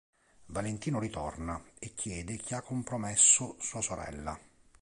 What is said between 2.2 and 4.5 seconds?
chi ha compromesso sua sorella.